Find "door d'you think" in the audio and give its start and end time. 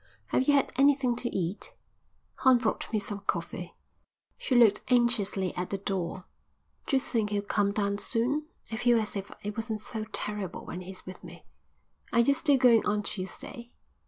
5.77-7.29